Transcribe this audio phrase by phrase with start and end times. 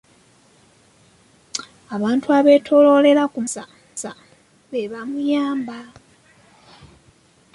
[1.95, 4.11] Abantu abeetooloolera ku Muteesa
[4.69, 5.79] be baamuyamba.